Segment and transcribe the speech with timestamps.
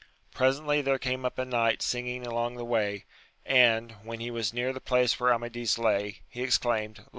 [0.33, 3.05] Presently there came up a knight singing along the way,
[3.45, 7.05] and, when he was near the place where Amadis lay, he exclaimed.